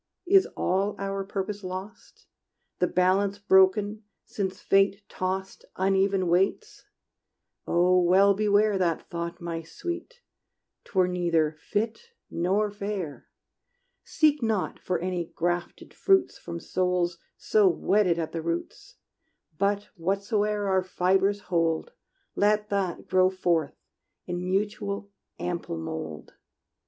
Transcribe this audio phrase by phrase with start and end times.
[0.25, 2.25] Is all our purpose lost?
[2.79, 6.85] The balance broken, since Fate tossed Uneven weights?
[7.67, 10.21] Oh well beware That thought, my sweet:
[10.85, 13.27] 't were neither fit nor fair!
[14.03, 18.95] Seek not for any grafted fruits From souls so wedded at the roots;
[19.59, 21.91] But whatsoe'er our fibres hold,
[22.35, 23.77] Let that grow forth
[24.25, 26.33] in mutual, ample mold!